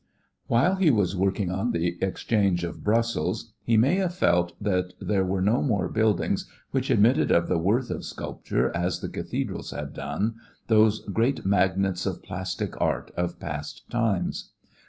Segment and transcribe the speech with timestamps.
[0.47, 5.23] While he was working on the Exchange of Brussels, he may have felt that there
[5.23, 9.93] were no more buildings which admitted of the worth of sculpture as the cathedrals had
[9.93, 14.49] done, those great magnets of plastic art of past times.